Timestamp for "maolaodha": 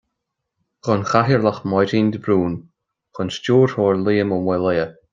4.47-4.95